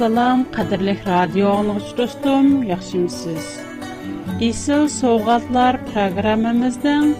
Assalom, 0.00 0.44
qadrli 0.56 0.92
radio 1.06 1.48
anglış 1.52 1.88
dostum, 1.98 2.62
yaxşımısınız? 2.62 3.48
İsil 4.46 4.88
Soğatlar 4.88 5.86
proqramımızdan 5.88 7.14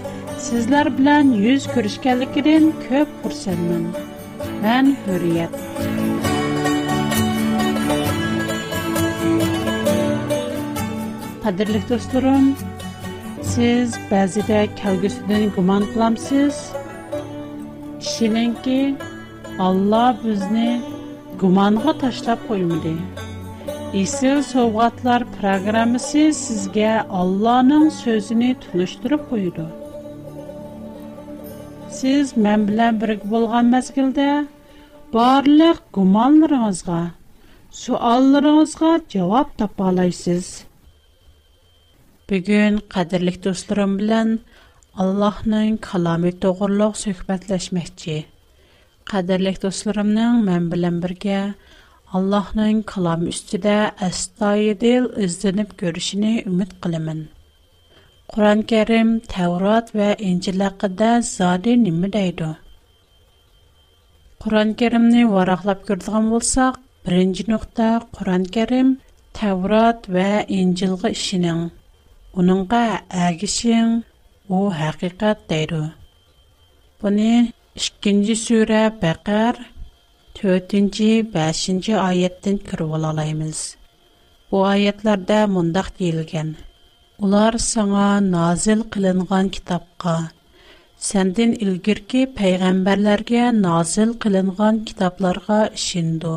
sizler 0.45 0.86
bilen 0.98 1.28
yüz 1.48 1.66
görüşkənlikidən 1.74 2.70
köp 2.86 3.10
xursandam. 3.24 3.84
Mən 4.64 4.88
Hürriyet. 5.04 5.58
Qadrli 11.44 11.80
dostlarım, 11.91 12.47
siz 13.55 13.98
bəzidə 14.14 14.62
kəlgüsüdən 14.80 15.52
guman 15.56 15.84
qılamsınız. 15.92 16.56
Kişininki 18.00 18.97
Allah 19.66 20.16
bizni 20.24 20.80
gumonga 21.40 21.92
tashlab 22.00 22.40
qo'ymadi 22.46 22.90
isil 24.00 24.38
sovg'atlar 24.48 25.22
programmasi 25.36 26.22
sizga 26.38 26.88
ollohning 27.20 27.84
so'zini 27.98 28.48
tunishtirib 28.64 29.22
qo'ydi 29.30 29.62
siz 32.00 32.32
men 32.46 32.66
bilan 32.72 32.98
birga 33.04 33.28
bo'lgan 33.34 33.66
mazgilda 33.76 34.26
barliq 35.16 35.80
gumonlaringizga 35.98 36.98
suallaringizga 37.84 38.91
javob 39.16 39.54
topa 39.62 39.86
olasiz 39.92 40.50
bugun 42.34 42.77
qadrli 42.97 43.34
do'stlarim 43.48 43.94
bilan 44.02 44.28
allohning 45.06 45.72
kalomi 45.91 46.34
to'g'riliq 46.44 46.94
suhbatlashmoqchi 47.06 48.19
Qadärlek 49.11 49.56
dostlarımның 49.64 50.34
мен 50.48 50.66
белән 50.72 50.98
бергә 51.05 51.39
Аллаһның 52.19 52.77
калам 52.91 53.25
üstәдә 53.33 53.72
әс 54.08 54.20
тә 54.41 54.50
идел, 54.70 55.08
издинеп 55.27 55.72
күрешне 55.80 56.30
үмет 56.50 56.77
киләмен. 56.84 57.25
Quran-Kärim, 58.34 59.11
Täwrat 59.33 59.91
вә 59.98 60.12
İncil 60.28 60.62
хакында 60.66 61.08
зади 61.31 61.75
нимә 61.81 62.11
дидер. 62.16 62.53
Quran-Kärimне 64.44 65.25
вараклап 65.33 65.83
кердигән 65.91 66.31
булсак, 66.36 66.78
беренче 67.08 67.44
нукта, 67.50 67.91
Quran-Kärim, 68.19 68.94
Täwrat 69.41 70.06
вә 70.19 70.28
İncil 70.61 70.94
гы 71.03 71.11
ишенең, 71.19 71.70
уныңга 72.34 73.00
у 77.03 77.11
ئىككىنچى 77.78 78.34
سۈرە 78.38 78.78
بەقەر 79.02 79.58
تۆتىنچى 80.38 81.08
بەشىنچى 81.34 81.92
ئايەتتىن 82.04 82.56
كىرىۋالالايمىز 82.70 83.60
بۇ 84.54 84.62
ئايەتلەردە 84.70 85.36
مۇنداق 85.56 85.91
دېيىلگەن 86.00 86.50
ئۇلار 87.24 87.58
ساڭا 87.66 88.06
نازىل 88.32 88.82
قىلىنغان 88.96 89.50
كىتابقا 89.58 90.14
سەندىن 91.10 91.54
ئىلگىركى 91.58 92.24
پەيغەمبەرلەرگە 92.41 93.44
نازىل 93.60 94.16
قىلىنغان 94.24 94.82
كىتابلارغا 94.92 95.60
ئىشىنىدۇ 95.72 96.34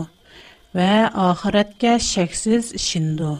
və 0.77 0.87
axirətə 1.23 1.89
şəksiz 2.09 2.69
işindu. 2.77 3.31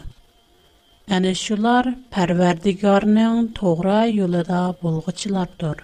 Əni 1.16 1.32
şular 1.44 1.88
Pərverdigarının 2.16 3.48
toğra 3.56 3.96
yolunda 4.18 4.60
bolğuçulardır. 4.82 5.80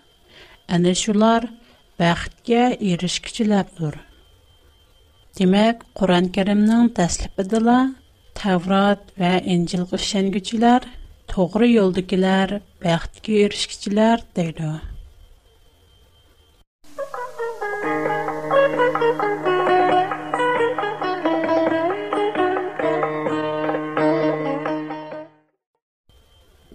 Əni 0.77 0.93
şular 1.01 1.47
baxtga 2.01 2.63
erishkichilardir. 2.91 3.95
Demak, 5.39 5.83
Qur'on-Karimning 5.97 6.87
taslibidala 6.97 7.79
Tavrot 8.39 9.03
va 9.21 9.33
Injilga 9.57 9.97
ishonguchilar, 10.01 10.81
to'g'ri 11.33 11.69
yo'ldagilar, 11.75 12.57
baxtga 12.85 13.37
erishkichilar 13.45 14.25
deydi. 14.37 14.71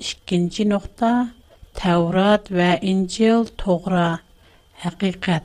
İkinci 0.10 0.70
nokta 0.74 1.10
Tevrat 1.80 2.52
ve 2.52 2.80
İncil 2.82 3.46
toğra 3.58 4.20
Həqiqət 4.84 5.44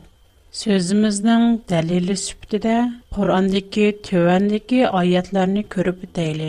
Sözümüzün 0.58 1.42
dəlili 1.70 2.14
sübtidə 2.20 2.72
Qur'andakı 3.16 3.84
tövəndəki 4.08 4.80
ayətlərini 5.00 5.60
görüb 5.74 6.00
deyli. 6.16 6.48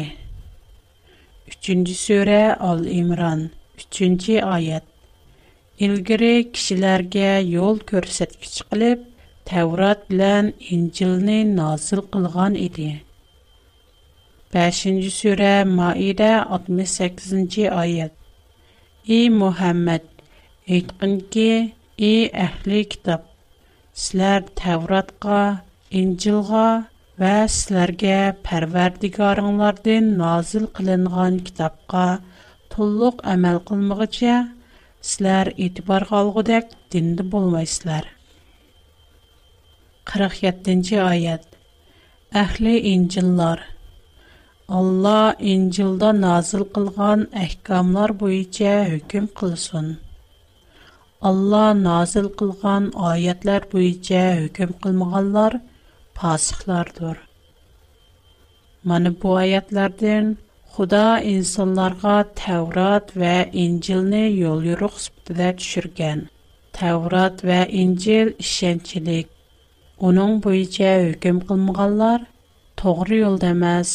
3-cü 1.52 1.94
surə 2.00 2.38
Al-İmran 2.69 3.44
3-cü 3.84 4.40
ayət 4.53 5.84
İlgiri 5.90 6.31
kişilərə 6.56 7.30
yol 7.52 7.78
göstərgiç 7.94 8.56
qılıb 8.72 9.03
Tevrat 9.52 10.09
bilan 10.09 10.50
İncilni 10.78 11.38
nazil 11.62 12.02
qılğan 12.16 12.56
idi. 12.66 12.88
5-ci 14.58 15.12
surə 15.19 15.52
Maidə 15.75 16.31
68-ci 16.59 17.69
ayət 17.69 18.18
Ey 19.19 19.30
Muhammed, 19.42 20.02
aytqınki 20.69 21.50
Ey 22.00 22.29
əhli 22.41 22.85
kitab, 22.91 23.25
sizlər 24.02 24.46
Təvratqa, 24.59 25.40
İncilğa 26.02 26.68
və 27.22 27.31
sizlərə 27.52 28.13
Pərverdigarınlardan 28.47 30.06
nazil 30.22 30.69
qılınğan 30.78 31.41
kitabqa 31.50 32.06
tulluq 32.75 33.19
əməl 33.34 33.59
qılmığıca 33.68 34.38
sizlər 35.03 35.51
etibar 35.68 36.07
qalğıdak 36.13 36.72
dində 36.96 37.28
bolmaysızlar. 37.35 38.07
47-ci 40.16 40.96
ayət. 41.07 41.44
Əhli 42.44 42.78
İncillər 42.94 43.66
Allah 44.80 45.35
İncilda 45.56 46.13
nazil 46.24 46.63
qılğan 46.80 47.28
əhkamlar 47.46 48.16
boyunca 48.24 48.78
hökm 48.94 49.28
qılsın. 49.41 49.91
Allah 51.30 51.74
nazil 51.84 52.28
kılgan 52.40 52.86
аятлар 52.96 53.62
bu 53.74 53.80
içe 53.80 54.36
hüküm 54.36 54.72
kılmağallar 54.82 55.54
pasıklardır. 56.16 57.18
Mani 58.84 59.12
bu 59.24 59.28
худа 59.42 60.36
Xuda 60.78 61.20
insanlarga 61.22 62.26
Tevrat 62.36 63.12
və 63.16 63.34
йол 63.64 64.12
yol 64.44 64.64
yoruq 64.68 64.96
sübdədə 65.04 65.48
düşürgən. 65.60 66.20
Tevrat 66.74 67.36
və 67.50 67.60
İncil 67.81 68.28
işəncilik. 68.46 69.28
Onun 70.00 70.34
bu 70.44 70.50
içə 70.66 70.92
hüküm 71.10 71.38
qılmıqallar 71.52 72.20
doğru 72.84 73.16
yol 73.20 73.36
deməz, 73.46 73.92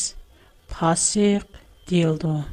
pasiq 0.71 1.45
deyildu. 1.89 2.45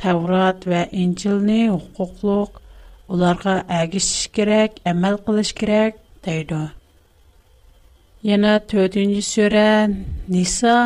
Тәврат 0.00 0.62
вә 0.70 0.82
Инҗилне 0.98 1.56
хукуклык 1.72 2.54
уларга 3.12 3.54
әгиш 3.80 4.06
кирәк, 4.36 4.78
әмәл 4.92 5.18
кылыш 5.26 5.50
кирәк 5.60 5.98
дейди. 6.26 6.60
Яна 8.30 8.52
4-нче 8.72 9.20
сүре 9.26 9.66
Ниса 10.36 10.76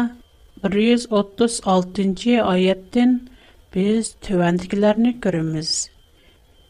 136-нче 0.64 2.40
аяттан 2.48 3.12
без 3.74 4.10
төвәндикләрне 4.26 5.14
күрәбез. 5.22 5.70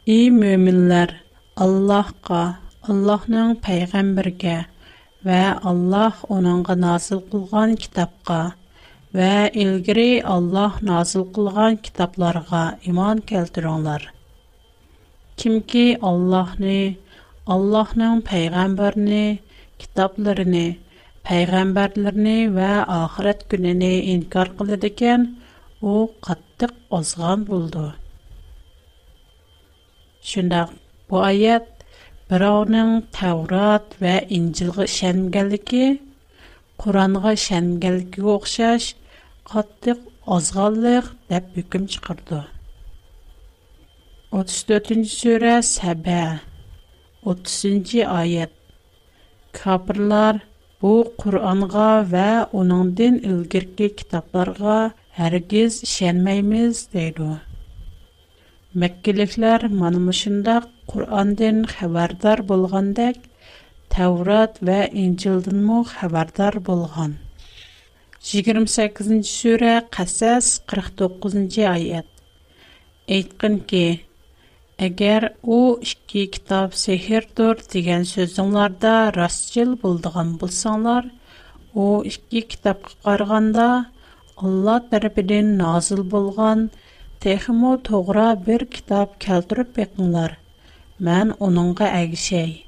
И 0.05 0.19
мөэминнәр, 0.41 1.15
Аллаһка, 1.65 2.43
Аллаһның 2.85 3.57
пәйгамбергә 3.67 4.59
вә 5.29 5.43
Аллаһ 5.73 6.25
оныңга 6.37 6.77
назил 6.85 7.25
кылган 7.31 7.79
китапка 7.85 8.41
və 9.15 9.33
ilgiri 9.63 10.21
Allah 10.35 10.79
nazil 10.87 11.25
qılğan 11.35 11.77
kitablarga 11.87 12.63
iman 12.91 13.21
keltiringlər. 13.31 14.03
Kimki 15.39 15.85
Allahni, 16.11 16.79
Allahның 17.55 18.23
peyğəmbərini, 18.31 19.39
kitablarını, 19.83 20.65
peyğəmbərlərini 21.29 22.37
və 22.57 22.73
axirət 23.01 23.45
gününü 23.55 23.93
inkar 24.17 24.51
qılır 24.59 24.89
ikən, 24.91 25.29
u 25.93 26.11
qattiq 26.29 26.73
ozğan 26.99 27.45
buldu. 27.53 27.85
Şundaq 30.33 30.71
bu 31.11 31.21
ayət 31.29 31.85
birovning 32.31 32.99
Tavrat 33.19 33.95
və 34.03 34.25
İncilğa 34.39 34.89
işənganligi, 34.91 35.87
Qur'onga 36.83 37.35
işənganligiga 37.39 38.25
o'xshash 38.39 38.93
yoqatlıq 39.55 40.01
azğallıq 40.37 41.07
dəb 41.33 41.45
hüküm 41.57 41.83
çıxırdı. 41.95 42.39
34-cü 44.47 45.11
sürə 45.19 45.53
səbə 45.75 46.17
30-cü 47.33 48.01
ayət 48.21 48.55
Qabrlar 49.59 50.41
bu 50.83 50.93
Qur'anğa 51.23 51.87
və 52.15 52.27
onun 52.63 52.91
din 53.03 53.21
ilgirki 53.33 53.89
kitablarğa 54.01 54.79
hərqiz 55.21 55.75
şənməyimiz 55.93 56.81
deyilu. 56.97 57.31
Məkkiliklər 58.83 59.69
manımışında 59.83 60.55
Qur'an 60.93 61.31
din 61.43 61.63
xəbərdar 61.77 62.43
bolğandək, 62.51 63.21
Təvrat 63.95 64.59
və 64.71 64.81
İncildinmə 65.05 65.79
xəbərdar 65.95 66.59
bolğandək. 66.71 67.21
28 68.25 69.19
ші 69.21 69.27
сүре 69.39 69.73
қасас 69.93 70.47
49-нче 70.73 71.65
аят. 71.69 72.07
Әйткәнки, 73.07 74.01
о 74.81 75.57
у 75.57 75.59
кітап 76.07 76.73
китап 76.73 77.35
дұр 77.37 77.59
деген 77.73 78.07
сөзіңларда 78.09 79.11
растчыл 79.13 79.75
болдыған 79.83 80.39
болсаңлар, 80.41 81.11
о 81.77 82.01
ике 82.09 82.41
кітап 82.49 82.81
қықарғанда 82.87 83.69
Алла 84.43 84.77
тарафыдан 84.91 85.53
назыл 85.61 86.01
болған 86.15 86.71
техимо 87.21 87.77
тоғыра 87.77 88.31
бір 88.47 88.65
кітап 88.65 89.19
кәлдіріп 89.21 89.75
бекңлар. 89.77 90.39
Мән 90.99 91.35
оныңға 91.39 91.91
әгішей. 92.01 92.65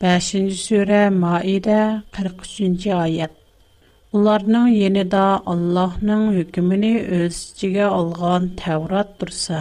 5-сүре 0.00 1.10
Маида 1.10 2.04
43-аят. 2.14 3.34
Уларның 4.16 4.66
янында 4.72 5.22
Аллаһның 5.52 6.20
hükмүне 6.34 6.90
үз 7.16 7.38
içиге 7.50 7.80
алган 7.86 8.44
Таврот 8.60 9.10
турса, 9.22 9.58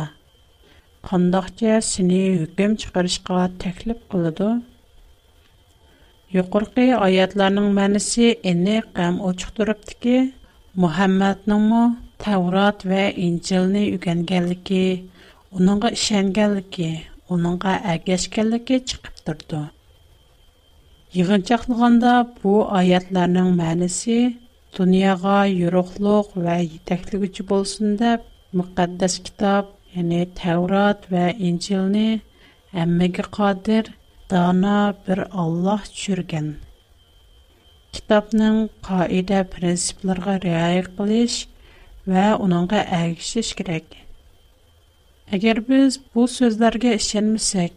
қандақча 1.09 1.73
сини 1.87 2.19
hükм 2.43 2.75
чыгарышка 2.83 3.39
тәклиф 3.63 4.05
кылды? 4.13 4.47
Юқорқи 6.37 6.85
аятларның 6.95 7.67
мәниси 7.79 8.29
эниқ 8.53 8.87
һәм 9.01 9.17
очык 9.31 9.51
турыптыки, 9.57 10.15
Мухаммадныңмы 10.83 11.83
Таврот 12.27 12.87
ва 12.93 13.09
Инҗилне 13.27 13.83
үгәнгәнлеге, 13.97 14.85
уныңга 15.57 15.91
ишенгәнлеге, 15.99 16.89
уныңга 17.27 17.75
әгәшкәнлеге 17.97 18.79
чыгып 18.93 19.19
турды. 19.25 19.65
Yığıncaqlığında 21.15 22.13
bu 22.43 22.55
ayətlərin 22.75 23.53
mənası 23.55 24.15
дунияга 24.75 25.45
юроқлук 25.47 26.33
ва 26.35 26.57
тәхлигүчү 26.87 27.43
болсун 27.47 27.95
деп 27.95 28.23
муқаддас 28.53 29.19
китоб, 29.23 29.69
яъни 29.95 30.25
Таврот 30.35 31.05
ва 31.11 31.31
Инжилни 31.37 32.21
ҳаммага 32.73 33.23
қодир 33.37 33.85
дана 34.29 34.93
бир 35.07 35.25
Аллоҳ 35.31 35.81
чурган. 35.99 36.55
Китобнинг 37.93 38.71
қоида 38.83 39.39
принципларга 39.55 40.39
риоя 40.39 40.83
қилиш 40.83 41.47
ва 42.07 42.37
унингга 42.41 42.81
эгишиш 42.83 43.55
керак. 43.57 43.85
Агар 45.33 45.59
биз 45.59 45.99
бу 46.13 46.19
сўзларга 46.27 46.95
ишонмасак, 46.95 47.73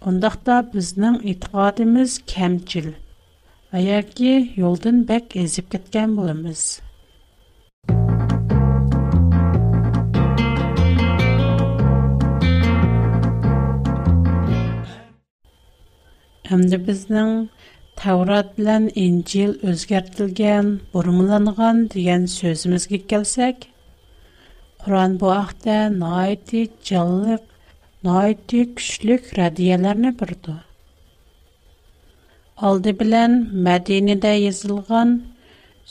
ондақта 0.00 0.62
бизнинг 0.72 1.22
эътиқодимиз 1.24 2.10
камчиль 2.34 2.94
аяки, 3.72 4.32
йолдын 4.60 4.96
бек 5.10 5.32
езіп 5.40 5.70
кіткан 5.72 6.10
болымыз. 6.16 6.62
Амді 16.52 16.76
біздің 16.88 17.30
таврат 18.02 18.50
билан 18.58 18.90
инцил 19.06 19.54
өзгертілген, 19.72 20.68
бормыланған 20.92 21.80
диган 21.96 22.26
сөзіміз 22.34 22.84
гик 22.92 23.06
келсек, 23.14 23.64
хоран 24.84 25.16
бо 25.16 25.32
ахта 25.38 25.86
на 25.90 26.12
айти 26.26 26.66
чаллык, 26.82 27.48
на 28.04 28.18
айти 28.26 28.66
күшлік 28.76 29.32
Алды 32.60 32.92
bilan 32.92 33.34
Мәдинәдә 33.66 34.30
язылган 34.36 35.12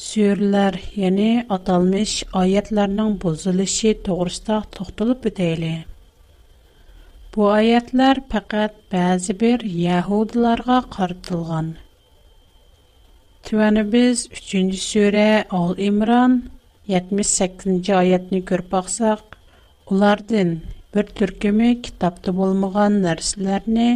сүрләр, 0.01 0.75
яни 0.95 1.43
аталмыш 1.55 2.11
аятларның 2.41 3.15
бозылышы 3.23 3.93
to'g'risida 4.05 4.59
to'xtalib 4.77 5.25
o'taylik. 5.29 5.87
Bu 7.33 7.49
ayətlər 7.57 8.21
faqat 8.35 8.77
bəzi 8.93 9.33
bir 9.41 9.65
Yahudilərə 9.87 10.77
qartılğan. 10.97 11.73
Tüvəni 13.49 13.83
biz 13.97 14.27
3-cü 14.29 14.79
surə 14.89 15.27
Al-İmran 15.59 16.37
78-ci 16.93 17.95
ayətni 18.03 18.43
görüb 18.51 18.69
baxsaq, 18.75 19.23
onlardan 19.89 20.55
bir 20.95 21.09
türkümü 21.21 21.69
kitabda 21.87 22.31
olmagan 22.45 23.01
nərsələrini 23.07 23.89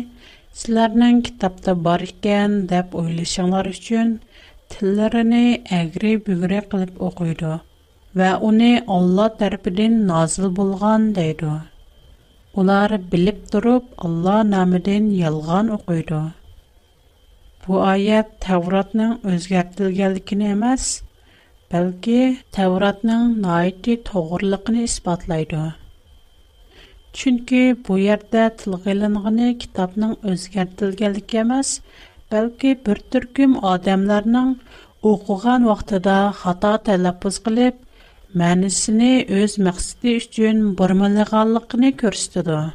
sizlərinin 0.60 1.18
kitabda 1.28 1.72
bar 1.86 2.02
ikən 2.06 2.54
deb 2.72 2.94
oylaşanlar 3.00 3.68
üçün 3.72 4.12
tillərini 4.74 5.42
əgri 5.78 6.12
bügri 6.28 6.60
qılıb 6.74 7.02
oxuydu 7.07 7.50
və 8.22 8.30
onu 8.50 8.69
Allah 8.98 9.28
tərəfindən 9.42 9.98
nazil 10.12 10.48
bolğan 10.62 11.10
deydi. 11.19 11.52
Ular 12.63 12.96
bilib 13.13 13.42
durub 13.52 13.92
Allah 14.07 14.40
namıdan 14.56 15.12
yalğan 15.19 15.74
oxuydu. 15.80 16.22
Bu 17.66 17.81
ayət 17.92 18.31
Tevratın 18.48 19.18
özgərtilgənliyini 19.36 20.54
emas, 20.56 20.88
bəlkə 21.74 22.19
Tevratın 22.56 23.28
naiti 23.48 23.98
toğruluğunu 24.12 24.88
isbatlaydı. 24.90 25.63
Чөнки 27.16 27.60
бу 27.88 27.96
yerdə 28.02 28.42
tilgə 28.62 28.92
ilinğini 28.92 29.44
kitabның 29.64 30.10
özgərtilgənliyi 30.32 31.38
emas, 31.46 31.70
bəlkə 32.34 32.74
bir 32.88 33.00
türküm 33.14 33.54
adamlarның 33.74 34.50
oxuğan 35.12 35.68
vaxtında 35.72 36.16
xata 36.42 36.72
tələffüz 36.90 37.38
qılıb 37.48 37.80
мәнісіне 38.42 39.07
өз 39.38 39.54
məqsədi 39.69 40.14
üçün 40.24 40.57
burmalığanlığını 40.81 41.92
göstərir. 42.04 42.68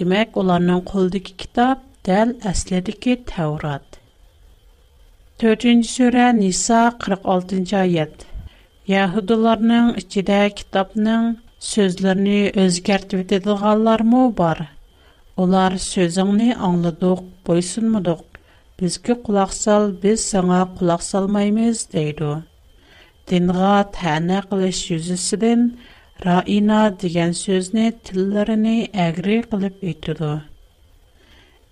Demək, 0.00 0.36
onların 0.42 0.80
qoldakı 0.90 1.36
kitab 1.44 1.84
dəl 2.10 2.32
əslidəki 2.54 3.12
Tevrat. 3.30 4.00
4-cü 5.44 5.76
surə 5.92 6.24
Nisa 6.42 6.80
46-cı 7.06 7.76
ayət. 7.84 8.26
Yahudilərinin 8.96 9.94
içində 10.02 10.40
kitabның 10.62 11.30
sözlərini 11.66 12.40
özgərt 12.62 13.14
və 13.14 13.24
dedil 13.26 13.56
бар? 13.86 14.02
mı 14.02 14.34
var? 14.38 14.68
Onlar 15.36 15.72
sözünü 15.78 16.54
anladıq, 16.56 17.20
boysunmuduq. 17.46 18.20
Biz 18.80 18.98
ki 18.98 19.14
qulaq 19.24 19.52
sal, 19.52 19.92
biz 20.02 20.20
sana 20.20 20.68
qulaq 20.78 21.02
salmayımız, 21.02 21.88
deydu. 21.92 22.42
Dinğa 23.30 23.84
tənə 23.96 24.40
qılış 24.50 24.78
yüzüsüdən, 24.92 25.60
raina 26.24 26.82
digən 27.02 27.32
sözünü, 27.44 27.86
tillərini 28.06 28.78
əgri 29.06 29.40
qılıb 29.50 29.74
etdudu. 29.90 30.32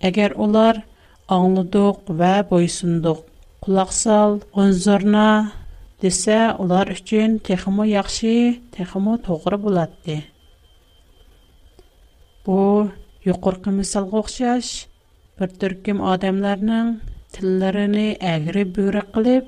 Əgər 0.09 0.35
onlar 0.37 0.83
anladıq 1.31 2.03
və 2.21 2.35
boysunduq, 2.51 3.23
Лесә 6.05 6.39
улар 6.63 6.91
өчен 6.93 7.37
техомы 7.47 7.85
яхшы, 7.91 8.33
техомы 8.77 9.13
тугыра 9.27 9.57
булады. 9.57 10.17
Бу 12.45 12.91
юқоркы 13.25 13.71
мисалга 13.77 14.19
охшаш, 14.21 14.69
бер 15.39 15.55
төркем 15.63 16.03
адамларның 16.11 16.91
телләренә 17.39 18.05
әгъри 18.33 18.65
бура 18.77 19.07
кылып, 19.15 19.47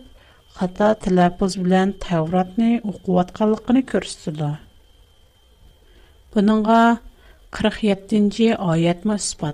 хата 0.57 0.89
талафуз 1.05 1.59
белән 1.61 1.93
тәвратны 2.07 2.71
укыатканлыгын 2.83 3.83
күрсәтәләр. 3.93 4.57
Буныңга 6.33 6.81
47-нче 7.61 8.55
аят 8.57 9.05
мәсбута. 9.05 9.53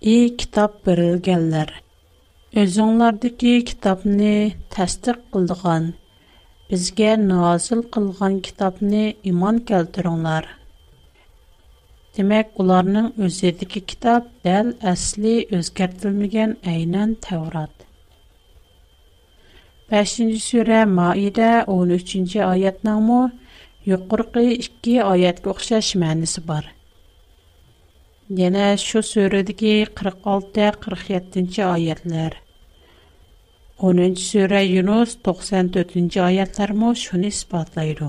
И 0.00 0.18
китап 0.40 0.80
бирелгәнләр 0.88 1.74
Özüңlərdəki 2.56 3.50
kitabni 3.68 4.28
təsdiq 4.74 5.16
qıldığan, 5.32 5.88
bizgə 6.70 7.10
nazil 7.24 7.82
qılğan 7.96 8.38
kitabni 8.46 9.02
iman 9.32 9.58
keltiringlər. 9.70 10.48
Demək, 12.18 12.54
onların 12.64 13.10
özüdəki 13.28 13.82
kitab 13.92 14.30
dəl 14.48 14.70
əsli 14.94 15.34
özgərtilməyən 15.60 16.56
aynən 16.74 17.12
Tevrat. 17.28 17.84
5-ci 19.92 20.40
surə 20.46 20.86
Maidə 20.94 21.50
13-cü 21.68 22.40
ayətnamı 22.48 23.20
yuqurqi 23.92 24.48
2 24.70 25.00
ayətə 25.10 25.52
oxşaş 25.54 25.94
mənisi 26.04 26.46
var. 26.48 26.72
Yine 28.30 28.76
şu 28.76 29.02
sürüdeki 29.02 29.86
46-47. 29.94 31.64
ayetler. 31.64 32.32
10. 33.78 34.14
sürü 34.14 34.58
Yunus 34.58 35.16
94. 35.24 36.16
ayetler 36.16 36.70
mi 36.70 36.96
şunu 36.96 37.26
ispatlaydı. 37.26 38.08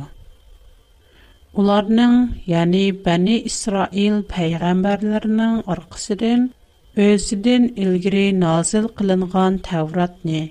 Onlarının, 1.55 2.31
yani 2.45 3.05
Bani 3.05 3.39
İsrail 3.39 4.23
peygamberlerinin 4.23 5.63
arkasının 5.67 6.51
özüden 6.95 7.63
ilgiri 7.63 8.39
nazil 8.39 8.83
kılıngan 8.83 9.57
Tevrat 9.57 10.25
ne? 10.25 10.49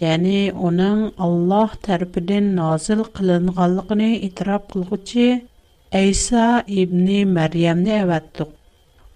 Yani 0.00 0.52
onun 0.62 1.12
Allah 1.18 1.70
tərbinin 1.82 2.56
nazil 2.56 3.02
kılınganlığını 3.02 4.02
itiraf 4.16 4.68
kılgıcı 4.72 5.42
İsa 5.92 6.64
İbni 6.68 7.24
Meryem'ni 7.26 7.90
evettik. 7.90 8.48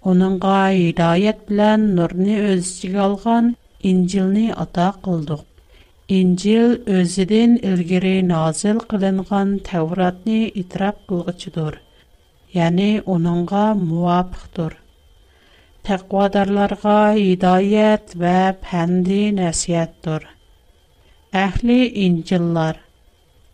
Onunğa 0.07 0.69
hidayət 0.79 1.39
bilən 1.49 1.81
nurni 1.97 2.35
öz 2.49 2.63
içigə 2.73 2.99
alğan 3.05 3.49
İncilni 3.89 4.43
ata 4.63 4.85
qıldıq. 5.07 5.41
İncil 6.17 6.75
özüdən 6.99 7.57
ilgiri 7.71 8.13
nazil 8.27 8.79
qılınğan 8.93 9.49
Tevratni 9.69 10.37
itiraf 10.61 10.95
qılğıçıdır. 11.09 11.73
Yəni 12.53 12.87
onunğa 13.15 13.65
muvafiqdir. 13.81 14.77
Təqvadarlarga 15.89 16.95
hidayət 17.19 18.15
və 18.23 18.37
pəndi 18.69 19.19
nəsihətdir. 19.41 20.23
Əhli 21.45 21.79
İncillər 22.07 22.79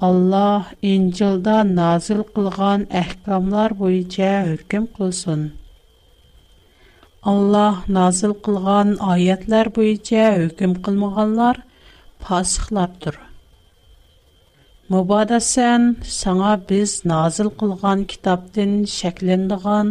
Allah 0.10 0.70
İncilda 0.94 1.58
nazil 1.76 2.24
qılğan 2.38 2.88
əhkamlar 3.02 3.78
boyunca 3.84 4.36
hökm 4.52 4.92
qılsın. 5.00 5.48
Allah 7.32 7.78
nazil 7.96 8.34
qılğan 8.48 8.90
ayətlər 9.12 9.70
boyunca 9.76 10.26
hökm 10.36 10.74
qılmağanlar 10.88 11.60
fasıqlardır. 12.26 13.18
Mübadə 14.94 15.40
sən 15.48 15.88
sənə 16.18 16.52
biz 16.72 16.94
nazil 17.14 17.50
qılğan 17.64 18.04
kitabdan 18.14 18.76
şəkləndiğan, 18.98 19.90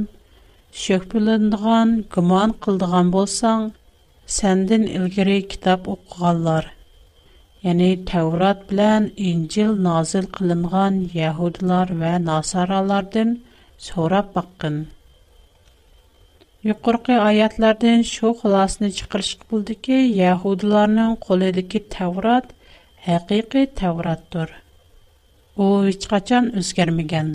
şöhbüləndiğan, 0.84 1.96
güman 2.16 2.54
qıldığan 2.66 3.10
bolsan, 3.18 3.66
səndən 4.38 4.86
ilgiri 5.00 5.36
kitab 5.54 5.90
oxuğanlar, 5.96 6.70
yəni 7.66 7.90
Təvrat 8.14 8.64
bilən 8.70 9.10
İncil 9.32 9.74
nazil 9.90 10.30
qılınğan 10.38 11.02
Yahudilar 11.20 11.96
və 12.04 12.14
Nasaralardan 12.30 13.40
sorab 13.90 14.36
baxın. 14.40 14.84
Qur'oiy 16.64 17.18
ayatlardan 17.30 18.02
shu 18.10 18.28
xulosani 18.42 18.88
chiqarishki, 18.98 19.96
Yahudlarning 20.20 21.12
qo'lidagi 21.24 21.80
Taurat 21.94 22.46
haqiqiy 23.08 23.66
Tauratdir. 23.80 24.48
U 25.64 25.66
hech 25.88 26.06
qachon 26.12 26.48
o'zgarmagan. 26.62 27.28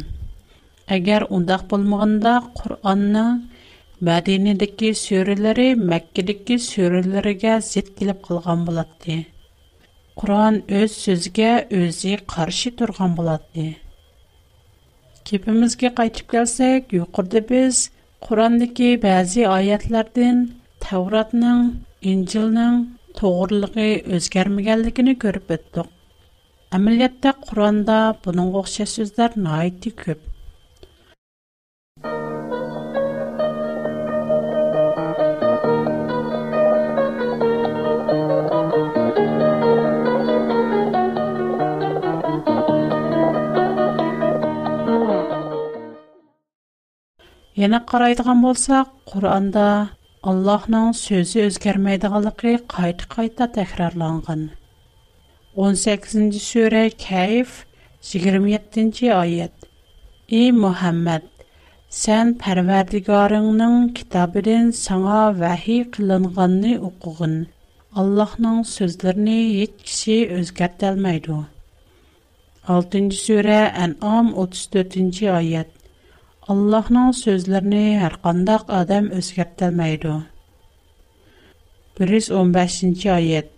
Agar 0.97 1.27
unda 1.37 1.57
bo'lmaganda 1.73 2.33
Qur'onning 2.61 3.31
badini 4.09 4.53
dagi 4.63 4.89
suralari, 5.03 5.67
Makki 5.91 6.21
dagi 6.31 6.55
suralariga 6.69 7.53
zidd 7.71 7.87
kelgan 8.01 8.59
bo'lardi. 8.69 9.15
Qur'on 10.23 10.55
o'z 10.81 10.89
so'ziga 11.05 11.53
o'zi 11.83 12.13
qarshi 12.35 12.73
turgan 12.81 13.11
bo'lardi. 13.19 13.67
Kipimizga 15.27 15.89
qaytib 16.01 16.25
kelsak, 16.35 16.83
yuqorida 17.01 17.41
biz 17.53 17.77
Құрандығы 18.25 18.87
бәзі 19.03 19.43
айатлардың 19.49 20.39
Тауратның, 20.85 21.61
Инжілнің 22.13 22.81
тоғырлығы 23.21 23.85
өзгермегелдігіні 24.17 25.13
көріп 25.23 25.55
өттік. 25.57 25.95
Әмілетті 26.79 27.33
Құранда 27.47 28.01
бұның 28.27 28.51
оқшы 28.63 28.89
сөздер 28.97 29.39
айты 29.61 29.95
көп. 30.03 30.28
Yana 47.61 47.79
qaraydigan 47.91 48.39
bo'lsak, 48.45 48.85
Qur'onda 49.11 49.63
Allohning 50.31 50.91
so'zi 51.05 51.39
o'zgarmaydiganligi 51.45 52.51
qayta-qayta 52.73 53.45
takrorlangan. 53.57 54.41
18-sura 55.63 56.83
Kayf 57.07 57.49
27-oyat. 58.11 59.55
Ey 60.39 60.51
Muhammad, 60.63 61.23
sen 62.03 62.25
Parvardigoringning 62.45 63.77
kitobidan 63.99 64.65
sanga 64.85 65.19
vahiy 65.43 65.81
qilinganini 65.97 66.73
o'qigin. 66.91 67.35
Allohning 68.03 68.59
so'zlarini 68.75 69.39
hech 69.59 69.75
kishi 69.89 70.17
o'zgartolmaydi. 70.39 71.37
6-sura 72.79 73.61
An'am 73.87 74.25
34-oyat. 74.47 75.69
Allah'ның 76.49 77.09
sözlərini 77.15 77.79
hər 78.01 78.13
qandaq 78.23 78.71
adam 78.75 79.09
özgərtəlməydi. 79.17 80.13
115-ci 81.99 83.09
ayət 83.15 83.51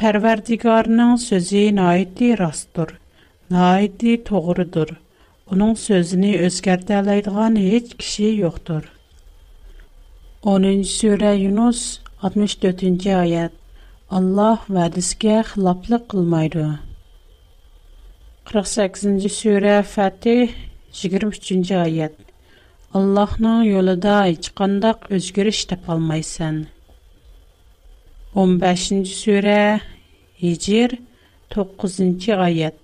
Pərverdigarının 0.00 1.14
sözü 1.22 1.62
naiti 1.78 2.28
rastdır, 2.42 2.92
naiti 3.52 4.18
doğrudur. 4.28 4.92
Onun 5.48 5.72
sözünü 5.86 6.34
özgərtələydiğən 6.50 7.56
heç 7.70 7.96
kişi 8.02 8.28
yoxdur. 8.44 8.84
10-cü 10.44 10.92
surə 10.92 11.32
Yunus 11.40 11.80
64-cü 12.28 13.16
ayət 13.22 13.56
Allah 14.20 14.66
vədisgə 14.68 15.40
xilaplıq 15.54 16.04
qılmaydı. 16.12 16.68
48-ci 18.52 19.32
surə 19.40 19.80
Fətih 19.94 20.56
23-нче 20.92 21.74
аят. 21.78 22.14
Аллаһның 22.98 23.60
юлында 23.70 24.14
һеч 24.26 24.48
кандай 24.58 24.96
үзгәреш 25.16 25.60
таба 25.70 25.94
алмайсан. 25.94 26.56
15-нче 28.34 29.14
сүре 29.20 29.58
Hicr 30.42 30.96
9-нче 31.54 32.34
аят. 32.48 32.76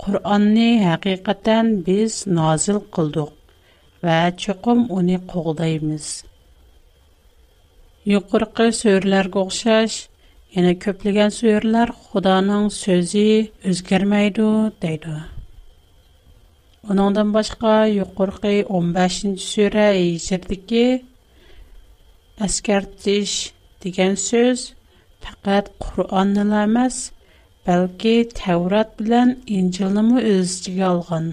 Qur'onni 0.00 0.70
haqiqatan 0.86 1.74
biz 1.86 2.22
nozil 2.32 2.78
qildik 2.96 3.34
va 4.06 4.20
chuqum 4.42 4.86
uni 4.98 5.18
qo'g'daymiz. 5.34 6.06
Yuqorqi 8.14 8.66
so'rlarga 8.80 9.38
o'xshash, 9.44 9.96
yana 10.56 10.72
ko'plagan 10.84 11.30
so'rlar 11.40 11.88
Xudoning 12.06 12.66
so'zi 12.84 13.28
o'zgarmaydi 13.72 14.48
deydi. 14.86 15.14
Onundan 16.88 17.34
başqa 17.36 17.70
yuqorqi 18.00 18.64
15 18.68 19.16
ci 19.20 19.28
surəyə 19.52 20.04
şirk 20.26 20.44
deki 20.52 20.84
əskertiş 22.46 23.32
digən 23.82 24.14
söz 24.28 24.60
faqat 25.26 25.68
Quran 25.82 26.32
da 26.38 26.44
deyə 26.52 26.62
bilməz, 26.70 26.96
bəlkə 27.68 28.14
Tevrat 28.38 28.94
ilə 29.04 29.20
İncil 29.58 29.90
də 29.98 30.22
özü 30.34 30.72
yalan. 30.80 31.26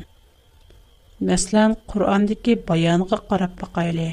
Məsələn 1.31 1.77
Qurandakı 1.93 2.53
bəyanı 2.67 3.07
qaraqpə 3.13 3.71
qəylə. 3.79 4.09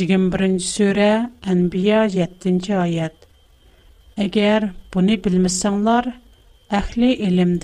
21-ci 0.00 0.66
surə 0.74 1.08
Enbiya 1.54 2.00
7-ci 2.16 2.74
ayət. 2.86 3.16
Əgər 4.26 4.68
bunu 4.92 5.16
bilməsənizlər, 5.28 6.10
əhli 6.78 7.10
elm 7.30 7.54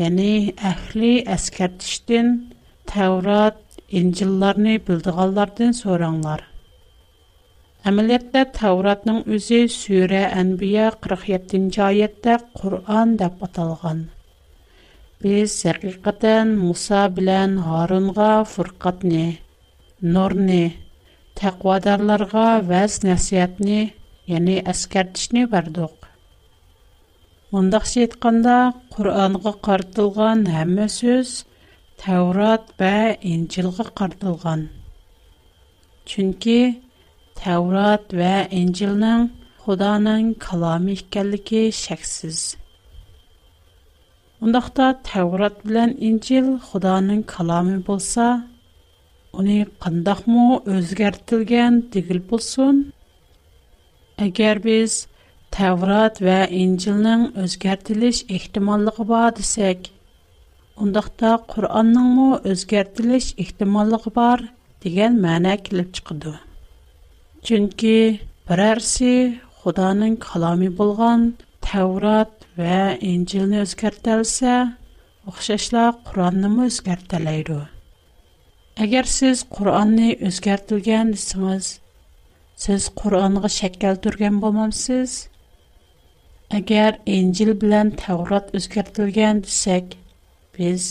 Яни 0.00 0.54
әхли 0.66 1.08
әскәртиштен 1.32 2.28
Таврот, 2.90 3.58
Инҗилларны 4.00 4.76
билдегәнләрдән 4.86 5.74
сораңнар. 5.78 6.44
Әмәлиятта 7.90 8.44
Тавротның 8.56 9.18
үзе 9.36 9.58
Сүре 9.74 10.22
Әнбия 10.42 10.86
47-нче 11.08 11.82
аятта 11.90 12.38
Куръан 12.56 13.12
деп 13.20 13.42
аталган. 13.48 14.00
Без 15.22 15.52
сәркыкатан 15.60 16.54
Муса 16.62 17.02
белән 17.18 17.58
Гарунга 17.68 18.30
фурқатны, 18.54 19.26
нурны, 20.00 20.62
тәкъвадарларга 21.36 22.46
вәз 22.64 23.02
нәсиятне, 23.04 23.90
яни 24.38 24.56
әскәртишне 24.74 25.44
бардык. 25.52 26.01
Ондақ 27.58 27.84
айтқанда, 28.00 28.52
Құранға 28.96 29.50
қартылған 29.66 30.46
әмі 30.62 30.86
сөз 30.92 31.32
Тәурат 32.02 32.70
бә 32.80 32.92
Инжилға 33.30 33.84
қартылған. 34.00 34.62
Чүнкі 36.12 36.54
Тәурат 37.42 38.14
вә 38.20 38.30
Инжилнің 38.60 39.26
Худаның 39.66 40.30
калами 40.46 40.96
икәнлеге 40.96 41.60
шәксіз. 41.80 42.40
Ондақта 44.40 44.88
Тәурат 45.10 45.60
білән 45.68 45.92
Инжил 46.10 46.54
Худаның 46.72 47.20
каламы 47.34 47.80
болса, 47.90 48.30
уни 49.36 49.60
мұ 49.76 50.64
өзгәртілген 50.78 51.80
дегіл 51.92 52.24
болсын? 52.32 52.86
Әгер 54.16 54.58
біз 54.64 55.02
Tevrat 55.52 56.22
ve 56.22 56.48
İncil'nin 56.50 57.36
özgertiliş 57.36 58.24
ihtimallığı 58.28 58.92
var 58.98 59.36
desek, 59.36 59.90
ondaqda 60.76 61.44
Qur'an'ın 61.48 62.04
mu 62.16 62.40
özgertiliş 62.44 63.34
ihtimallığı 63.42 64.00
var 64.16 64.40
degan 64.84 65.14
ma'no 65.24 65.54
kelib 65.64 65.90
chiqadi 65.96 66.34
chunki 67.46 67.96
birarsi 68.48 69.10
xudoning 69.58 70.16
kalomi 70.28 70.70
bo'lgan 70.80 71.20
tavrat 71.68 72.32
va 72.60 72.82
injilni 73.12 73.58
o'zgartirsa 73.64 74.52
o'xshashla 75.28 75.84
qur'onnimi 76.06 76.60
o'zgartirlaydi 76.70 77.58
agar 78.84 79.06
siz 79.18 79.36
qur'onni 79.56 80.08
o'zgartirgan 80.28 81.06
desangiz 81.16 81.68
siz 82.64 82.82
qur'onga 83.00 83.48
shakl 83.58 83.90
turgan 84.04 84.36
bo'lmamsiz 84.44 85.10
Әгәр 86.56 86.96
Инҗил 87.10 87.50
белән 87.60 87.90
Таврот 88.00 88.50
үзгәртелгән 88.58 89.38
дисәк, 89.46 89.94
без 90.58 90.88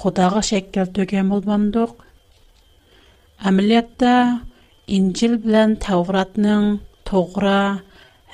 Худага 0.00 0.40
шәккәл 0.50 0.88
төгән 0.98 1.28
булмадык. 1.32 1.90
Әмәлиятта 3.50 4.12
Инҗил 4.98 5.34
белән 5.44 5.74
Тавротның 5.86 6.64
тугры 7.10 7.58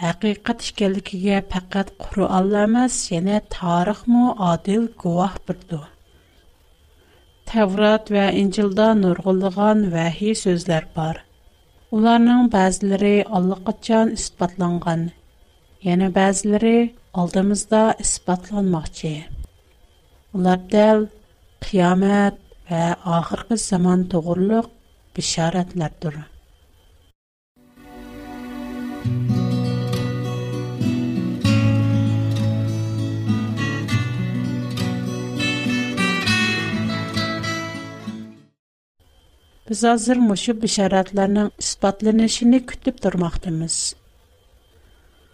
хакыйкать 0.05 0.71
икәнлегенә 0.71 1.41
фақат 1.57 1.91
Куръанлар 2.05 2.69
эмас, 2.71 3.01
яна 3.17 3.41
тарихмы 3.59 4.27
адил 4.53 4.87
гувах 5.03 5.41
бирду. 5.49 5.83
Таврот 7.51 8.11
ва 8.15 8.29
Инҗилда 8.45 8.93
нургылган 9.03 9.83
вахий 9.97 10.37
сүзләр 10.45 10.85
бар. 10.95 11.25
Уларның 11.91 12.47
базлары 12.53 13.17
аллакачан 13.27 14.15
исбатланган. 14.21 15.11
yana 15.89 16.07
ba'zilari 16.17 16.73
oldimizda 17.21 17.83
isbotlanmoqchi 18.05 19.13
ular 20.39 20.59
dal 20.73 21.07
qiyomat 21.67 22.37
va 22.73 22.83
oxirgi 23.19 23.57
zamon 23.69 24.03
to'g'riliq 24.15 24.67
bishoratlardir 25.19 26.19
biz 39.71 39.81
hozir 39.91 40.21
mushu 40.29 40.57
bishoratlarning 40.67 41.51
isbotlanishini 41.65 42.61
kutib 42.75 43.03
turmoqdamiz 43.09 43.79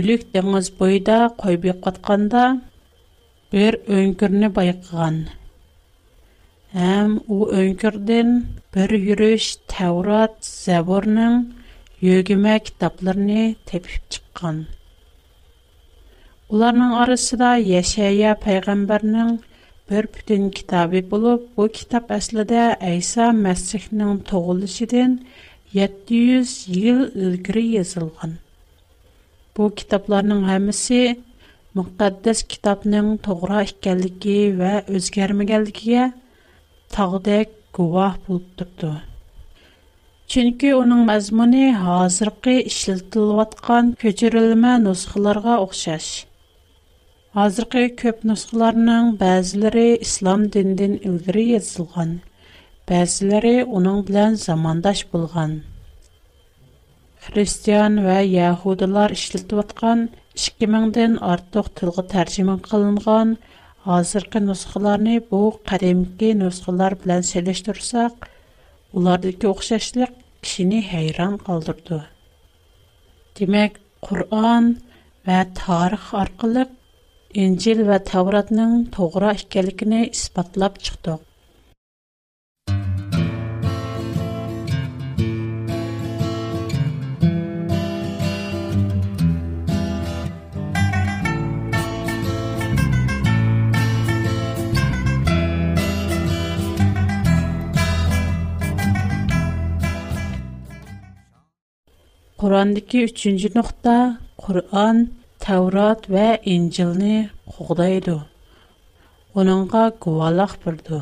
үлік 0.00 0.24
деңіз 0.36 0.70
бойда 0.80 1.18
қойбек 1.42 1.82
қатқанда 1.84 2.46
бір 3.52 3.76
өңкірні 3.98 4.48
байқыған. 4.60 5.18
Әм 6.88 7.12
о 7.36 7.40
өңкірден 7.60 8.32
бір 8.78 8.96
үріш 9.02 9.50
Таурат 9.76 10.38
Зәбурның 10.48 11.36
өгіме 12.16 12.56
кітапларыны 12.70 13.42
тепіп 13.72 14.00
чыққан. 14.16 14.64
Оларның 16.48 16.96
арысыда 17.04 17.52
Ешая 17.82 18.34
пайғамбарның 18.46 19.36
bir 19.92 20.04
butun 20.14 20.44
kitobi 20.58 21.00
bo'lib 21.10 21.40
bu 21.56 21.64
kitob 21.78 22.04
aslida 22.18 22.60
ayso 22.90 23.24
masihning 23.46 24.12
tug'ilishidan 24.30 25.12
700 25.78 26.52
yil 26.84 27.00
ilgari 27.26 27.64
yozilgan 27.76 28.32
bu 29.58 29.64
kitoblarning 29.80 30.42
hammasi 30.50 31.00
muqaddas 31.80 32.38
kitobning 32.54 33.08
to'g'ri 33.28 33.60
ekanligi 33.68 34.38
va 34.62 34.72
o'zgarmaganligiga 34.96 36.04
tog'dek 36.96 37.48
guvoh 37.78 38.14
bo'lib 38.26 38.48
turdi 38.58 38.92
chunki 40.32 40.68
uning 40.82 41.02
mazmuni 41.12 41.66
hozirgi 41.86 42.56
ishlatilayotgan 42.72 43.84
ko'chirilma 44.02 44.72
nusxalarga 44.86 45.54
o'xshash 45.66 46.10
Hazır 47.34 47.64
көп 47.72 47.94
köp 48.00 48.20
nusqalarının 48.30 49.08
bəziləri 49.20 49.82
İslam 50.04 50.42
dindin 50.56 50.92
ilgiri 51.08 51.42
yazılğın, 51.46 52.10
bəziləri 52.90 53.54
onun 53.78 53.96
замандаш 54.04 54.42
zamandaş 54.44 55.00
bulğın. 55.14 55.54
Hristiyan 57.24 57.98
və 58.04 58.18
Yahudilar 58.26 59.10
işləti 59.16 59.54
2000-dən 60.44 61.18
artıq 61.32 61.66
tılgı 61.80 62.04
tərcimin 62.14 62.60
qılınğın, 62.68 63.32
hazır 63.88 64.22
ki, 64.34 64.44
nusqalarını 64.46 65.16
bu 65.32 65.42
qədimki 65.72 66.30
nusqalar 66.44 66.92
bilən 67.02 67.22
sələşdirsək, 67.32 68.12
onlardaki 68.92 69.48
oxşəşlik 69.50 70.12
kişini 70.42 70.80
həyran 70.92 71.34
qaldırdı. 71.48 72.00
Demək, 73.42 73.72
Qur'an 74.06 74.74
və 75.26 75.42
tarix 75.64 76.14
İncil 77.42 77.80
və 77.88 77.96
Tavratның 78.08 78.74
toğra 78.94 79.30
ikənligini 79.34 80.02
isbatlab 80.06 80.78
çıxdıq. 80.78 81.20
Qurandakı 102.44 102.96
3-cü 103.10 103.48
nöqtə 103.58 103.96
Qur'an 104.44 104.96
Tevrat 105.46 106.10
ve 106.14 106.28
İncil'ni 106.54 107.18
qoğdaydı. 107.52 108.16
Onunla 109.38 109.82
guvalaq 110.00 110.52
birdi. 110.66 111.00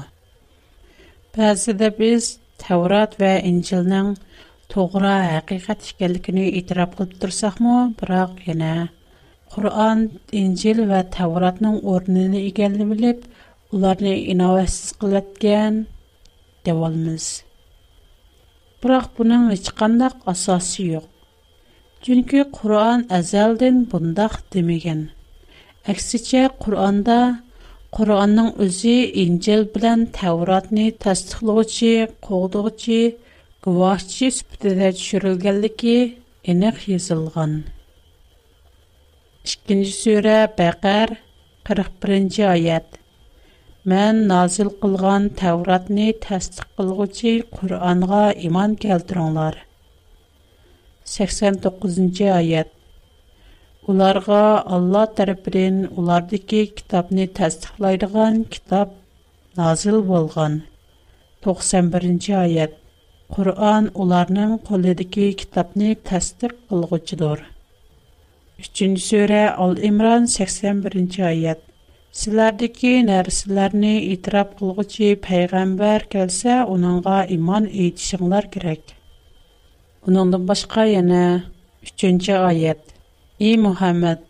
Bəzide 1.34 1.90
biz 1.98 2.26
Tevrat 2.62 3.14
ve 3.20 3.30
İncil'nin 3.50 4.16
toğra 4.72 5.12
həqiqət 5.34 5.86
ikənlikini 5.92 6.48
itiraf 6.58 6.96
qılıb 6.98 7.14
tursaqmı, 7.22 7.76
bıraq 8.00 8.34
yenə 8.48 8.72
Qur'an, 9.54 10.02
İncil 10.42 10.82
və 10.90 11.04
Tevratın 11.18 11.78
ornini 11.94 12.42
igəlini 12.50 12.88
bilib, 12.90 13.22
ularını 13.72 14.16
inovasiz 14.34 14.90
qılətgən 15.04 15.78
devalmız. 16.66 17.26
Bıraq 18.82 19.06
bunun 19.18 19.48
heç 19.54 19.70
qandaq 19.84 20.18
asası 20.34 20.82
yox. 20.90 21.11
Чөнки 22.06 22.40
Куръан 22.54 23.02
әзелдән 23.16 23.76
бундак 23.90 24.32
димәгән. 24.54 25.02
Аксичә 25.92 26.40
Куръанда 26.64 27.18
Куръанның 27.98 28.48
үзе 28.64 28.94
Инджил 29.24 29.62
белән 29.76 30.02
Тәүратны 30.16 30.86
тасдиқлаучы, 31.04 31.92
коддырчы, 32.26 32.98
гвасчи 33.68 34.32
сүтләре 34.38 34.90
төшәлгән 34.98 35.62
дикә, 35.66 35.94
эне 36.54 36.72
хизылган. 36.80 37.54
2-сүрә, 39.70 40.36
Бақар, 40.58 41.14
41-я 41.70 42.50
аят. 42.58 42.98
Мен 43.92 44.24
назил 44.34 44.74
кылган 44.82 45.30
Тәүратны 45.38 46.10
тасдиқ 46.26 46.66
кылгычы 46.80 47.36
Куръанга 47.56 48.24
иман 48.34 48.74
кертәңләр. 48.76 49.68
89-cı 51.10 52.28
ayət. 52.32 52.70
Уларга 53.90 54.42
Алла 54.76 55.04
тарафыдан 55.16 55.80
улардагы 56.00 56.60
китапны 56.78 57.24
тасдиқлайдыган 57.26 58.44
китап 58.54 58.92
назил 59.58 60.02
болган. 60.10 60.62
91-ci 61.46 62.36
ayət. 62.44 62.78
Qur'an 63.34 63.88
onların 63.94 64.52
qolidagi 64.68 65.26
kitabni 65.42 65.90
təsdiq 66.08 66.54
qılğucudur. 66.70 67.42
3-cü 68.62 68.90
surə 69.08 69.40
Al-İmran 69.66 70.28
81-ci 70.36 71.24
ayət. 71.32 71.64
Sizlərdəki 72.20 72.94
nərsələrini 73.08 73.94
itiraf 74.12 74.52
qılğucu 74.60 75.10
peyğəmbər 75.26 76.04
gəlsə, 76.12 76.60
onunğa 76.76 77.22
iman 77.38 77.66
etişinlər 77.72 78.50
kerak. 78.52 78.92
Bunundan 80.06 80.44
başqa 80.48 80.82
yana 80.90 81.44
3-cü 81.86 82.34
ayət. 82.34 82.80
Ey 83.38 83.52
Muhammed, 83.62 84.24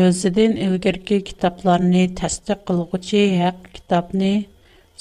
özüdən 0.00 0.54
ilgirki 0.56 1.18
kitablarını 1.28 2.04
təsdiq 2.20 2.62
qılğıcı 2.70 3.20
haqq 3.42 3.66
kitabını 3.74 4.30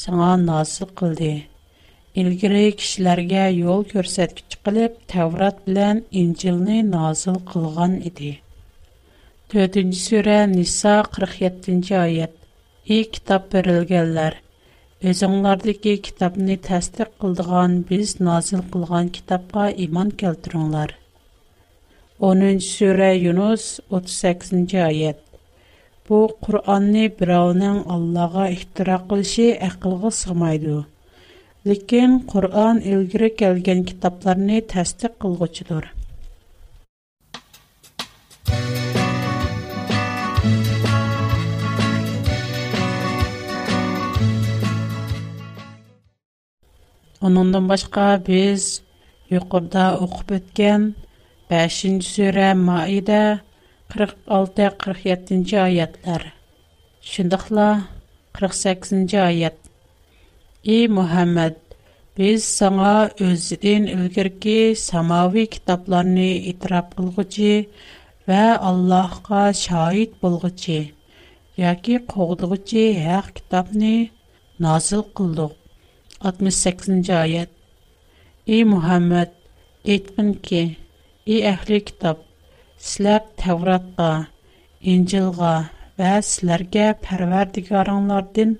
sənə 0.04 0.34
nazil 0.44 0.92
qıldı. 1.02 1.32
Ilgiri 2.20 2.66
kişilərə 2.84 3.46
yol 3.62 3.88
göstərgici 3.94 4.60
qılıb 4.68 5.00
Tevrat 5.16 5.64
bilan 5.68 6.04
İncilni 6.12 6.82
nazil 6.92 7.40
qılğan 7.54 7.96
idi. 8.12 8.34
4-cü 9.56 9.96
surə 10.06 10.40
Nisa 10.58 11.00
47-ci 11.16 11.96
ayət. 12.04 12.36
Ey 12.90 13.06
kitab 13.16 13.48
verilgənlər, 13.56 14.41
ئۆزۈڭلاردىكى 15.10 15.92
كىتابنى 16.06 16.56
تەستىق 16.66 17.14
قىلىدىغان 17.22 17.72
بىز 17.92 18.10
نازىل 18.26 18.60
قىلغان 18.74 19.08
كىتابقا 19.18 19.64
ئىمان 19.86 20.10
كەلتۈرۈڭلار. 20.22 20.92
10 22.28 22.60
سۈرە 22.70 23.08
يۇنۇس 23.28 23.66
38 24.00 24.78
ئايەت 24.86 25.24
Bu 26.12 26.18
Qur'onni 26.46 27.04
birovning 27.22 27.76
Allohga 27.96 28.46
ixtiro 28.58 28.96
qilishi 29.12 29.46
aqlga 29.70 30.12
sig'maydi. 30.20 30.74
Lekin 31.72 32.16
Qur'on 32.34 32.82
ilgari 32.96 33.30
kelgan 33.44 33.84
kitoblarni 33.94 34.60
tasdiq 34.76 35.16
qilg'uchidir. 35.26 35.88
Onundan 47.28 47.66
başqa 47.70 48.22
biz 48.28 48.82
yuqurda 49.30 49.84
oxub 50.04 50.32
ötken 50.38 50.96
5-ci 51.52 51.90
surə 52.08 52.48
Maidə 52.62 53.18
46-47-ci 53.94 55.56
ayətlər. 55.66 56.24
48-ci 57.12 59.18
ayət. 59.26 59.58
Ey 60.66 60.88
Muhammed, 60.98 61.56
biz 62.18 62.42
sana 62.58 62.94
özdin 63.28 63.84
ilgirki 64.00 64.58
samavi 64.88 65.44
kitablarını 65.56 66.28
itiraf 66.54 66.88
qılğıcı 66.98 67.54
və 68.32 68.44
Allahqa 68.72 69.44
şahid 69.64 70.12
bulğıcı, 70.26 70.82
yaki 71.68 71.96
qoğduğucu 72.16 72.86
həq 73.06 73.28
kitabını 73.38 73.94
nazil 74.68 75.02
68-ci 76.30 77.12
ayət 77.18 77.50
İ 78.46 78.64
Muhammed, 78.66 79.30
etmin 79.94 80.34
ki, 80.46 80.60
İ 81.26 81.38
əhli 81.52 81.80
kitab, 81.88 82.22
sizlər 82.86 83.24
Təvratqa, 83.42 84.10
İncilqa 84.94 85.54
və 86.02 86.12
sizlər 86.26 86.64
gə 86.76 86.86
pərvərdigaranlardın 87.06 88.54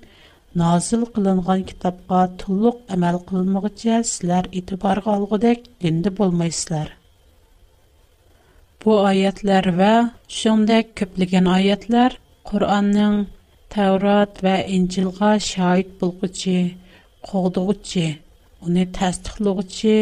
nazil 0.62 1.04
qılınğan 1.14 1.62
kitabqa 1.70 2.24
tulluq 2.42 2.82
əməl 2.96 3.20
qılınmaq 3.30 3.68
cəhə 3.82 4.00
sizlər 4.10 4.50
itibar 4.62 5.00
qalqı 5.06 5.38
dək 5.46 5.58
dində 5.86 6.10
bulma 6.18 6.46
Bu 8.82 8.92
ayətlər 9.12 9.64
və 9.80 9.90
şündək 10.38 10.88
köpləgən 10.98 11.46
ayətlər 11.58 12.18
Qur'anın 12.50 13.16
Təvrat 13.74 14.32
və 14.44 14.56
İncilqa 14.78 15.30
şahit 15.52 15.90
bulqı 16.00 16.28
qoğduğuçi, 17.30 18.06
onu 18.68 18.84
təsdiqləğuçi, 18.98 19.94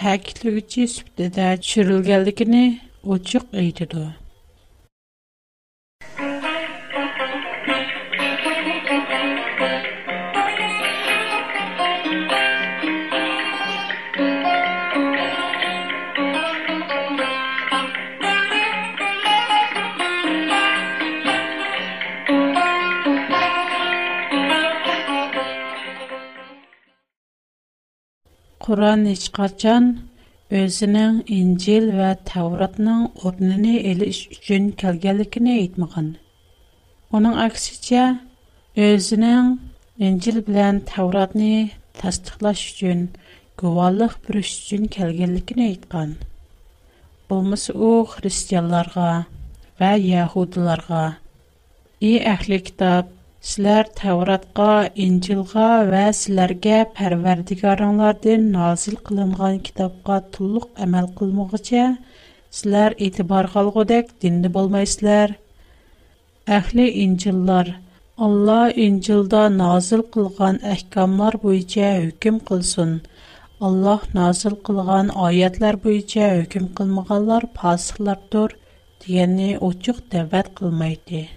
təkilləğuçi 0.00 0.88
sübdədə 0.96 1.48
çürülgəlikini 1.70 2.64
uçuq 3.16 3.54
eytidu. 3.64 4.04
Құран 28.70 29.00
ешқарчан 29.10 29.84
өзінің 30.54 31.14
Инжел 31.36 31.88
вә 31.96 32.10
Тауратның 32.28 33.00
орныны 33.26 33.72
еліш 33.92 34.20
үшін 34.34 34.68
кәлгәлікіне 34.82 35.56
етміған. 35.64 36.12
Оның 37.18 37.34
әксіче, 37.48 38.04
өзінің 38.84 39.48
Инжел 40.10 40.38
білән 40.50 40.78
Тауратны 40.92 41.50
тастықлаш 41.98 42.62
үшін, 42.68 43.02
күвалық 43.62 44.14
бір 44.28 44.38
үшін 44.44 44.86
кәлгәлікіне 44.98 45.66
етқан. 45.72 46.14
Бұлмыс 47.30 47.66
о 47.74 47.90
христианларға 48.14 49.10
вә 49.82 49.92
яхудыларға. 50.04 51.02
И 51.98 52.14
әхлі 52.36 52.62
кітап, 52.70 53.10
Sizlər 53.48 53.86
Təvratqa, 53.98 54.72
İncilğa 55.02 55.66
və 55.90 56.00
sizlərə 56.16 56.80
Pərverdigarınlardan 56.96 58.42
nazil 58.56 58.98
qılınğan 59.06 59.54
kitabqa 59.68 60.18
tulluq 60.34 60.66
əməl 60.86 61.08
qılmığıca 61.20 61.86
sizlər 62.58 62.96
etibar 63.06 63.48
qalğudək 63.54 64.10
dində 64.26 64.50
bolmaysızlar. 64.58 65.32
Əhli 66.58 66.86
İncillar 67.06 67.72
Allah 68.28 68.62
İncilda 68.88 69.46
nazil 69.56 70.04
qılğan 70.18 70.60
əhkamlar 70.74 71.40
boyunca 71.48 71.88
hökm 71.98 72.42
qılsın. 72.52 72.92
Allah 73.70 73.98
nazil 74.20 74.60
qılğan 74.68 75.14
ayətlər 75.30 75.80
boyunca 75.88 76.28
hökm 76.36 76.68
qılmağanlar 76.82 77.48
fasıqlardır, 77.62 78.58
deyəni 79.08 79.52
oçuq 79.72 80.08
dəvət 80.16 80.56
qılmaydı. 80.62 81.28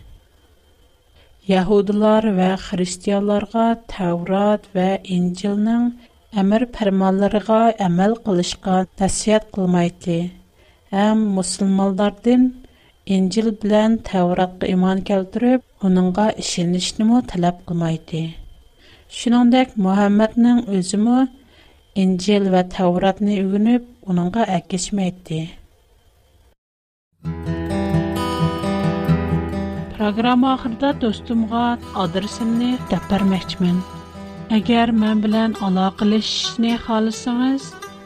Яһудлар 1.50 2.24
ва 2.40 2.50
христианларга 2.68 3.66
Таврот 3.92 4.64
ва 4.76 4.88
Инҗилнең 5.16 5.90
әмер 6.44 6.64
фәрманларыга 6.78 7.58
әмәл 7.88 8.14
кылышка 8.28 8.76
тәсият 9.02 9.50
кылмайды. 9.58 10.16
Һәм 10.96 11.26
мусламаннардан 11.40 12.46
Инҗил 13.18 13.50
белән 13.66 13.98
Тавротка 14.10 14.70
иман 14.78 15.02
келтереп, 15.12 15.66
уныңга 15.90 16.30
ишенишне 16.46 17.10
мо 17.12 17.20
таләп 17.34 17.60
кылмайды. 17.68 18.22
Шуныңдәк 19.20 19.76
Мөхәммәднең 19.76 20.64
үзе 20.80 21.02
мо 21.04 21.26
Инҗил 22.06 22.48
ва 22.56 22.64
Тавротны 22.78 23.42
үгенеп, 23.44 23.84
уныңга 24.08 24.48
әкешмәйди. 24.60 25.42
Программа 30.04 30.54
ахырда 30.56 30.90
достумга 31.06 31.62
adresimni 32.04 32.72
deb 32.92 33.04
bermoqchiman. 33.12 33.78
Agar 34.58 34.88
мен 34.92 35.18
билан 35.24 35.52
aloqalashishni 35.68 36.72
xohlasangiz, 36.88 37.64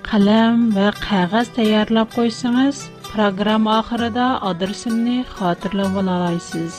қалам 0.10 0.58
ва 0.78 0.86
qog'oz 1.08 1.48
tayyorlab 1.58 2.10
qo'ysangiz, 2.18 2.76
программа 3.14 3.72
oxirida 3.82 4.28
adresimni 4.52 5.18
xotirlab 5.40 5.94
olasiz. 6.16 6.74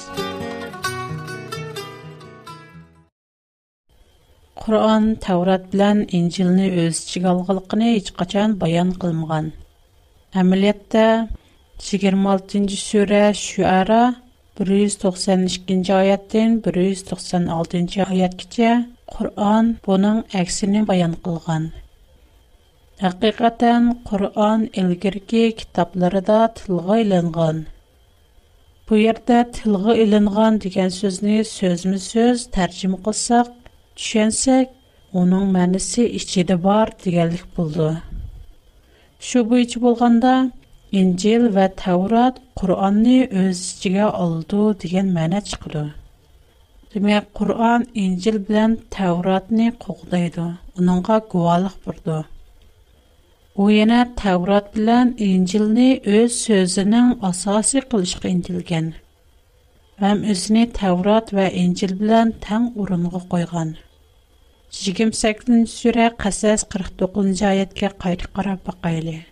Qur'on 4.62 5.02
Tavrat 5.26 5.64
билан 5.72 5.98
Инжилни 6.18 6.66
o'z 6.84 6.94
ichiga 7.08 7.30
olganligini 7.34 7.88
hech 7.96 8.10
qachon 8.20 8.48
bayon 8.62 8.88
qilmagan. 9.02 9.46
Amaliyotda 10.40 11.06
26-sura 11.88 13.22
Шуара 13.46 14.02
192-ci 14.58 15.92
ayətdən 15.94 16.56
196-cı 16.66 18.04
ayətəcə 18.10 18.70
Quran 19.14 19.68
bunun 19.86 20.24
əksini 20.40 20.82
bəyan 20.88 21.14
qılğan. 21.24 21.68
Həqiqətən 23.02 23.84
Quran 24.08 24.64
ilgirki 24.82 25.44
kitablarında 25.60 26.40
tilğə 26.58 27.22
Бу 27.30 27.48
Bu 28.88 28.94
yerdə 28.98 29.38
tilğə 29.54 29.94
elənğan 30.02 30.56
deyilən 30.64 30.90
sözünü 30.98 31.38
sözmü-söz 31.44 32.48
tərcümə 32.54 32.98
qılsaq, 33.04 33.48
düşünsək, 33.98 34.66
onun 35.12 35.46
mənası 35.54 36.02
içində 36.18 36.56
var 36.64 36.88
deyilik 37.04 37.44
buldu. 37.56 37.92
Şubu 39.20 39.58
içi 39.58 39.80
bolğanda 39.82 40.36
injil 40.96 41.42
va 41.56 41.66
tavrat 41.80 42.34
qur'onni 42.58 43.16
o'z 43.40 43.56
ichiga 43.72 44.06
oldi 44.26 44.60
degan 44.84 45.08
ma'no 45.16 45.40
chiqadi 45.48 45.82
demak 46.94 47.24
qur'on 47.38 47.80
injil 48.04 48.36
bilan 48.46 48.70
tavratni 48.96 49.66
qo'g'daydi 49.84 50.46
uningga 50.78 51.16
guvohlik 51.34 51.76
burdi 51.86 52.16
u 53.62 53.64
yana 53.78 54.00
tavrat 54.22 54.66
bilan 54.76 55.06
injilni 55.30 55.90
o'z 56.22 56.30
so'zining 56.46 57.08
asosi 57.32 57.78
qilishga 57.92 58.28
intilgan 58.36 58.86
ham 60.00 60.18
o'zini 60.34 60.64
tavrat 60.80 61.26
va 61.40 61.46
injil 61.66 61.92
bilan 62.00 62.26
tang 62.46 62.64
o'ringa 62.80 63.20
qo'ygan 63.34 63.68
28 64.76 65.78
sura 65.78 66.06
qasas 66.24 66.60
49 66.76 67.44
oyatga 67.52 67.86
qayta 68.04 68.24
qarab 68.38 68.58
boqaylik 68.70 69.22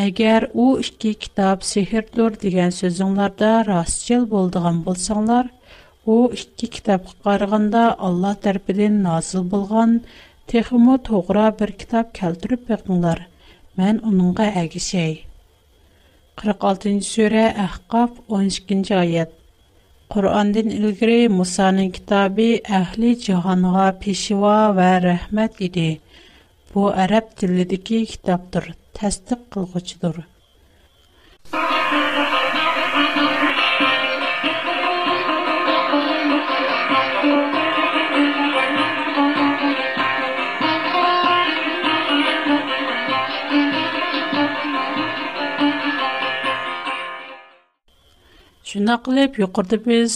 Егер 0.00 0.44
у 0.56 0.64
2 0.80 1.10
китап 1.22 1.64
сиһирдер 1.70 2.36
дигән 2.42 2.70
сүзләрдә 2.74 3.48
рас 3.68 3.96
җел 4.06 4.22
булдыган 4.30 4.78
булсаңнар, 4.86 5.48
у 6.14 6.16
2 6.60 6.68
китап 6.76 7.10
кырыгында 7.26 7.82
Алла 8.08 8.30
Тәрбилен 8.46 8.96
назил 9.08 9.44
булган 9.54 9.98
техимо 10.52 10.96
тугра 11.08 11.44
бер 11.58 11.72
китап 11.82 12.14
кәлтүреп 12.20 12.64
бегдәр. 12.70 13.22
Мен 13.82 14.00
уныңга 14.12 14.48
әгәшәй. 14.62 15.10
46нчы 16.44 17.04
сүре 17.10 17.44
әхкаф 17.66 18.16
12нчы 18.32 18.96
аят. 19.02 19.36
Куръанның 20.14 20.72
илгәре 20.80 21.20
Мусаның 21.36 21.92
китабе 21.98 22.48
әһли 22.80 23.12
җанга 23.28 23.90
пешива 24.06 24.56
ва 24.80 24.92
рәхмәт 25.08 25.60
диде. 25.60 25.90
Бу 26.72 26.88
tasdiq 28.98 29.40
qilguchidir 29.52 30.16
Şuna 48.70 48.92
qilib, 49.06 49.32
yuqorida 49.42 49.76
biz 49.88 50.12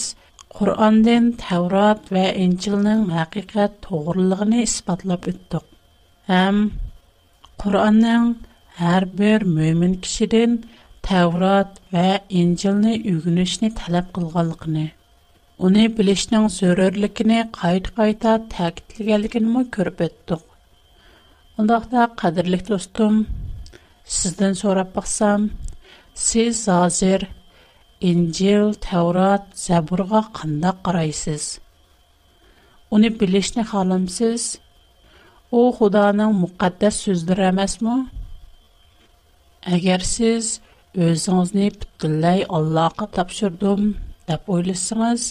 Qur'ondan 0.57 1.23
Tavrat 1.43 2.01
va 2.15 2.21
Injilning 2.43 3.01
haqiqat 3.17 3.71
to'g'riligini 3.87 4.59
isbotlab 4.67 5.21
o'tdik. 5.31 5.65
Ham 6.29 6.57
Qur'onning 7.63 8.23
hər 8.79 9.05
bir 9.19 9.43
mömin 9.57 9.93
kişidən 10.05 10.55
Təvrat 11.07 11.75
və 11.93 12.05
İncilni 12.39 12.95
öyrənishni 13.11 13.67
tələb 13.79 14.07
qılğanlığını, 14.17 14.83
uni 15.67 15.83
bilishning 15.99 16.47
zərurligini 16.55 17.37
qayta-qayta 17.59 18.33
ta'kidlaganligini 18.53 19.61
ko'rib 19.75 19.99
o'tdik. 20.07 20.41
Undaqda 21.61 22.01
qadrli 22.23 22.59
do'stim, 22.71 23.21
sizdan 24.17 24.53
so'rab 24.63 24.89
baxsam, 24.97 25.45
siz 26.27 26.65
hozir 26.73 27.27
İncil, 28.11 28.73
Tevrat, 28.89 29.45
Zaburga 29.67 30.21
qandaq 30.41 30.77
qaraysiz? 30.89 31.43
Uni 32.97 33.09
bilishni 33.21 33.63
xohlamsiz? 33.71 34.43
O 35.57 35.59
Xudoning 35.79 36.33
muqaddas 36.43 36.95
so'zlari 37.07 37.43
emasmi? 37.53 37.97
Әгәр 39.73 40.03
сез 40.07 40.49
өзіңізне 41.05 41.67
бүтінләй 41.75 42.43
Аллаға 42.57 43.07
тапшырдым 43.15 43.87
деп 44.31 44.51
ойлысыңыз, 44.55 45.23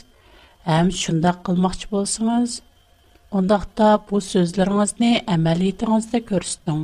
әм 0.77 0.89
шында 1.01 1.33
қылмақчы 1.49 1.87
болсыңыз, 1.93 2.57
ондақта 3.41 3.93
бұл 4.09 4.25
сөзлеріңізне 4.29 5.13
әмәлетіңізді 5.37 6.23
көрістің. 6.33 6.83